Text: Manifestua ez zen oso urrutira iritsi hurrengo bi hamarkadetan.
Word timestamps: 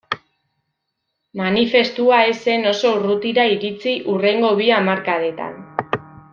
Manifestua 1.41 2.23
ez 2.31 2.33
zen 2.47 2.67
oso 2.71 2.95
urrutira 2.95 3.47
iritsi 3.59 3.95
hurrengo 4.15 4.53
bi 4.63 4.73
hamarkadetan. 4.81 5.65